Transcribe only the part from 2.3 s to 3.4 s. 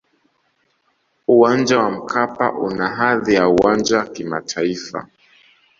una hadhi